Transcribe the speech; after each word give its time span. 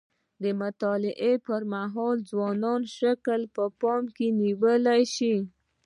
د 0.43 0.45
مطالعې 0.61 1.33
پر 1.47 1.61
مهال 1.73 2.17
ځوان 2.29 2.81
شکل 2.97 3.41
په 3.55 3.63
پام 3.81 4.03
کې 4.15 4.27
نیول 4.41 4.83
شوی. 5.15 5.37